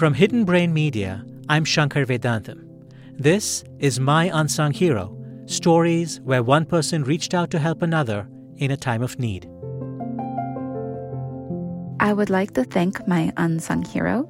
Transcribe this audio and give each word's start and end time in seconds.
From 0.00 0.14
Hidden 0.14 0.46
Brain 0.46 0.72
Media, 0.72 1.22
I'm 1.50 1.62
Shankar 1.62 2.06
Vedantam. 2.06 2.64
This 3.18 3.62
is 3.80 4.00
My 4.00 4.30
Unsung 4.32 4.72
Hero 4.72 5.14
stories 5.44 6.22
where 6.22 6.42
one 6.42 6.64
person 6.64 7.04
reached 7.04 7.34
out 7.34 7.50
to 7.50 7.58
help 7.58 7.82
another 7.82 8.26
in 8.56 8.70
a 8.70 8.78
time 8.78 9.02
of 9.02 9.18
need. 9.18 9.44
I 12.00 12.14
would 12.14 12.30
like 12.30 12.54
to 12.54 12.64
thank 12.64 13.06
my 13.06 13.30
unsung 13.36 13.84
hero. 13.84 14.26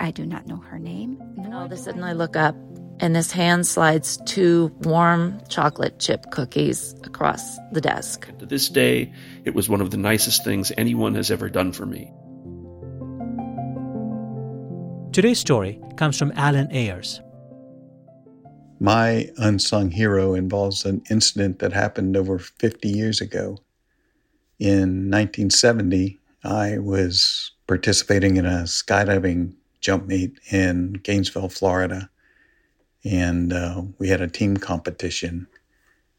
I 0.00 0.10
do 0.10 0.24
not 0.24 0.46
know 0.46 0.56
her 0.56 0.78
name. 0.78 1.20
And 1.36 1.52
all 1.52 1.66
of 1.66 1.72
a 1.72 1.76
sudden, 1.76 2.02
I 2.02 2.14
look 2.14 2.34
up, 2.34 2.56
and 3.00 3.14
his 3.14 3.30
hand 3.30 3.66
slides 3.66 4.18
two 4.24 4.74
warm 4.84 5.38
chocolate 5.50 5.98
chip 5.98 6.30
cookies 6.30 6.94
across 7.04 7.58
the 7.72 7.82
desk. 7.82 8.26
To 8.38 8.46
this 8.46 8.70
day, 8.70 9.12
it 9.44 9.54
was 9.54 9.68
one 9.68 9.82
of 9.82 9.90
the 9.90 9.98
nicest 9.98 10.44
things 10.44 10.72
anyone 10.78 11.14
has 11.14 11.30
ever 11.30 11.50
done 11.50 11.72
for 11.72 11.84
me. 11.84 12.10
Today's 15.20 15.38
story 15.38 15.78
comes 15.96 16.18
from 16.18 16.32
Alan 16.34 16.72
Ayers. 16.72 17.20
My 18.78 19.28
unsung 19.36 19.90
hero 19.90 20.32
involves 20.32 20.86
an 20.86 21.02
incident 21.10 21.58
that 21.58 21.74
happened 21.74 22.16
over 22.16 22.38
50 22.38 22.88
years 22.88 23.20
ago. 23.20 23.58
In 24.58 25.10
1970, 25.10 26.18
I 26.42 26.78
was 26.78 27.52
participating 27.66 28.38
in 28.38 28.46
a 28.46 28.62
skydiving 28.62 29.52
jump 29.82 30.06
meet 30.06 30.40
in 30.50 30.94
Gainesville, 31.02 31.50
Florida, 31.50 32.08
and 33.04 33.52
uh, 33.52 33.82
we 33.98 34.08
had 34.08 34.22
a 34.22 34.26
team 34.26 34.56
competition. 34.56 35.46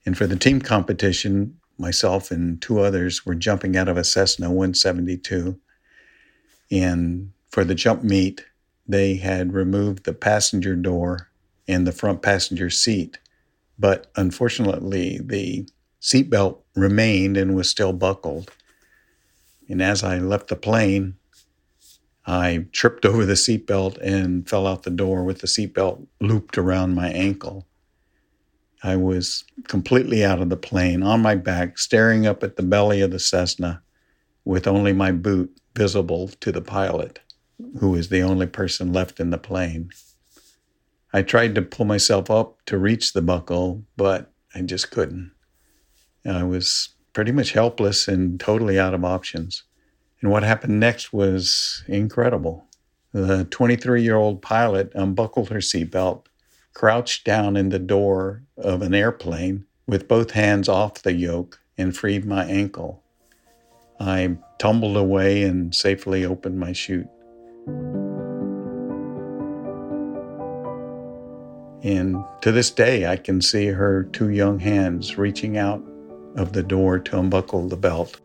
And 0.05 0.15
for 0.15 0.27
the 0.27 0.35
team 0.35 0.61
competition, 0.61 1.57
myself 1.79 2.29
and 2.29 2.61
two 2.61 2.81
others 2.81 3.25
were 3.25 3.33
jumping 3.33 3.75
out 3.75 3.89
of 3.89 3.97
a 3.97 4.03
Cessna 4.03 4.49
172. 4.49 5.59
And 6.69 7.31
for 7.49 7.63
the 7.63 7.73
jump 7.73 8.03
meet, 8.03 8.45
they 8.87 9.15
had 9.15 9.53
removed 9.53 10.03
the 10.03 10.13
passenger 10.13 10.75
door 10.75 11.29
and 11.67 11.85
the 11.85 11.91
front 11.91 12.21
passenger 12.21 12.69
seat. 12.69 13.19
But 13.77 14.11
unfortunately, 14.15 15.19
the 15.23 15.67
seatbelt 16.01 16.59
remained 16.75 17.37
and 17.37 17.55
was 17.55 17.69
still 17.69 17.93
buckled. 17.93 18.51
And 19.69 19.81
as 19.81 20.03
I 20.03 20.17
left 20.17 20.49
the 20.49 20.55
plane, 20.55 21.15
I 22.25 22.65
tripped 22.71 23.05
over 23.05 23.25
the 23.25 23.33
seatbelt 23.33 23.97
and 24.01 24.47
fell 24.47 24.67
out 24.67 24.83
the 24.83 24.89
door 24.89 25.23
with 25.23 25.39
the 25.39 25.47
seatbelt 25.47 26.05
looped 26.19 26.57
around 26.57 26.95
my 26.95 27.09
ankle. 27.09 27.67
I 28.83 28.95
was 28.95 29.43
completely 29.67 30.25
out 30.25 30.41
of 30.41 30.49
the 30.49 30.57
plane, 30.57 31.03
on 31.03 31.21
my 31.21 31.35
back, 31.35 31.77
staring 31.77 32.25
up 32.25 32.43
at 32.43 32.55
the 32.55 32.63
belly 32.63 33.01
of 33.01 33.11
the 33.11 33.19
Cessna 33.19 33.83
with 34.43 34.67
only 34.67 34.91
my 34.91 35.11
boot 35.11 35.55
visible 35.75 36.29
to 36.39 36.51
the 36.51 36.61
pilot 36.61 37.19
who 37.79 37.91
was 37.91 38.09
the 38.09 38.21
only 38.21 38.47
person 38.47 38.93
left 38.93 39.19
in 39.19 39.29
the 39.29 39.37
plane. 39.37 39.89
I 41.13 41.21
tried 41.21 41.55
to 41.55 41.61
pull 41.61 41.85
myself 41.85 42.29
up 42.29 42.63
to 42.65 42.77
reach 42.77 43.13
the 43.13 43.21
buckle, 43.21 43.83
but 43.97 44.31
I 44.55 44.61
just 44.61 44.91
couldn't. 44.91 45.31
I 46.25 46.43
was 46.43 46.89
pretty 47.13 47.31
much 47.31 47.51
helpless 47.51 48.07
and 48.07 48.39
totally 48.39 48.79
out 48.79 48.93
of 48.93 49.03
options. 49.03 49.63
And 50.21 50.31
what 50.31 50.43
happened 50.43 50.79
next 50.79 51.11
was 51.11 51.83
incredible. 51.87 52.65
The 53.11 53.45
23 53.45 54.03
year 54.03 54.15
old 54.15 54.41
pilot 54.41 54.91
unbuckled 54.95 55.49
her 55.49 55.59
seatbelt, 55.59 56.25
crouched 56.73 57.25
down 57.25 57.57
in 57.57 57.69
the 57.69 57.79
door 57.79 58.43
of 58.57 58.81
an 58.81 58.93
airplane 58.93 59.65
with 59.87 60.07
both 60.07 60.31
hands 60.31 60.69
off 60.69 61.01
the 61.01 61.13
yoke, 61.13 61.59
and 61.77 61.97
freed 61.97 62.23
my 62.25 62.45
ankle. 62.45 63.03
I 63.99 64.37
tumbled 64.59 64.95
away 64.95 65.43
and 65.43 65.75
safely 65.75 66.23
opened 66.23 66.59
my 66.59 66.71
chute. 66.71 67.09
And 71.83 72.23
to 72.41 72.51
this 72.51 72.69
day, 72.69 73.07
I 73.07 73.17
can 73.17 73.41
see 73.41 73.67
her 73.67 74.03
two 74.03 74.29
young 74.29 74.59
hands 74.59 75.17
reaching 75.17 75.57
out 75.57 75.83
of 76.35 76.53
the 76.53 76.63
door 76.63 76.99
to 76.99 77.19
unbuckle 77.19 77.67
the 77.69 77.77
belt. 77.77 78.19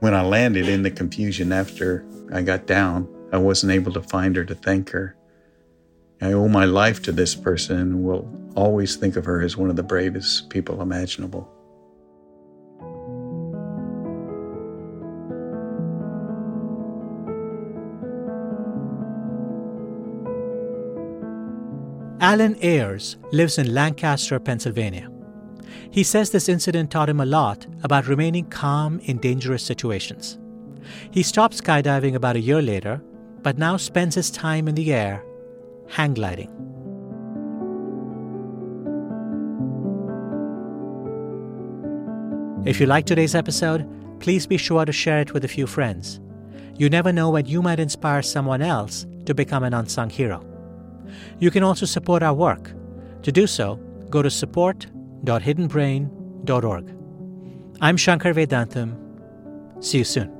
When 0.00 0.14
I 0.14 0.22
landed 0.22 0.66
in 0.66 0.82
the 0.82 0.90
confusion 0.90 1.52
after 1.52 2.06
I 2.32 2.40
got 2.40 2.66
down, 2.66 3.06
I 3.32 3.36
wasn't 3.36 3.72
able 3.72 3.92
to 3.92 4.00
find 4.00 4.34
her 4.36 4.44
to 4.44 4.54
thank 4.54 4.90
her. 4.90 5.14
I 6.22 6.32
owe 6.32 6.48
my 6.48 6.64
life 6.64 7.02
to 7.02 7.12
this 7.12 7.34
person 7.34 7.78
and 7.78 8.02
will 8.02 8.28
always 8.56 8.96
think 8.96 9.16
of 9.16 9.26
her 9.26 9.42
as 9.42 9.58
one 9.58 9.68
of 9.68 9.76
the 9.76 9.82
bravest 9.82 10.48
people 10.48 10.80
imaginable. 10.80 11.50
Alan 22.20 22.54
Ayers 22.60 23.16
lives 23.32 23.56
in 23.56 23.72
Lancaster, 23.72 24.38
Pennsylvania. 24.38 25.10
He 25.90 26.02
says 26.02 26.28
this 26.28 26.50
incident 26.50 26.90
taught 26.90 27.08
him 27.08 27.20
a 27.20 27.24
lot 27.24 27.66
about 27.82 28.08
remaining 28.08 28.44
calm 28.44 29.00
in 29.04 29.16
dangerous 29.16 29.62
situations. 29.62 30.38
He 31.10 31.22
stopped 31.22 31.56
skydiving 31.56 32.14
about 32.14 32.36
a 32.36 32.40
year 32.40 32.60
later, 32.60 33.00
but 33.42 33.56
now 33.56 33.78
spends 33.78 34.14
his 34.14 34.30
time 34.30 34.68
in 34.68 34.74
the 34.74 34.92
air 34.92 35.24
hang 35.88 36.12
gliding. 36.12 36.50
If 42.66 42.78
you 42.80 42.86
like 42.86 43.06
today's 43.06 43.34
episode, 43.34 43.88
please 44.20 44.46
be 44.46 44.58
sure 44.58 44.84
to 44.84 44.92
share 44.92 45.20
it 45.20 45.32
with 45.32 45.46
a 45.46 45.48
few 45.48 45.66
friends. 45.66 46.20
You 46.76 46.90
never 46.90 47.14
know 47.14 47.30
when 47.30 47.46
you 47.46 47.62
might 47.62 47.80
inspire 47.80 48.20
someone 48.20 48.60
else 48.60 49.06
to 49.24 49.32
become 49.32 49.64
an 49.64 49.72
unsung 49.72 50.10
hero. 50.10 50.49
You 51.38 51.50
can 51.50 51.62
also 51.62 51.86
support 51.86 52.22
our 52.22 52.34
work. 52.34 52.74
To 53.22 53.32
do 53.32 53.46
so, 53.46 53.76
go 54.10 54.20
to 54.22 54.30
support.hiddenbrain.org. 54.30 56.96
I'm 57.80 57.96
Shankar 57.96 58.34
Vedantam. 58.34 58.96
See 59.82 59.98
you 59.98 60.04
soon. 60.04 60.39